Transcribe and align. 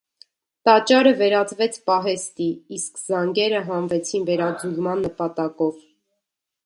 Տաճարը 0.67 1.11
վերածվեց 1.19 1.77
պահեստի, 1.89 2.47
իսկ 2.77 2.97
զանգերը 3.03 3.61
հանվեցին 3.69 4.27
վերաձուլման 4.31 5.05
նպատակով։ 5.09 5.89